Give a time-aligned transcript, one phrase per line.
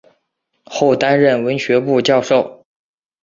[0.65, 2.65] 后担任文学部教授。